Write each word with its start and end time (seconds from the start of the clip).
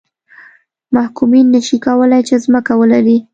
محکومین 0.95 1.45
نه 1.53 1.61
شي 1.67 1.77
کولای 1.85 2.21
چې 2.27 2.35
ځمکه 2.45 2.73
ولري. 2.79 3.17